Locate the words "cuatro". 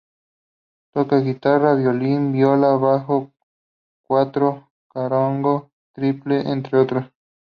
4.07-4.67